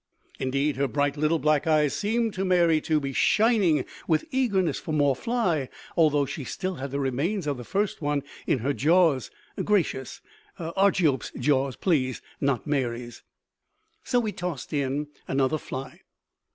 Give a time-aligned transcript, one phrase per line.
[0.39, 4.93] Indeed her bright little black eyes seemed to Mary to be shining with eagerness for
[4.93, 9.29] more fly, although she still had the remains of the first one in her jaws
[9.63, 10.19] gracious,
[10.57, 13.21] Argiope's jaws, please, not Mary's!
[14.03, 16.01] So we tossed in another fly.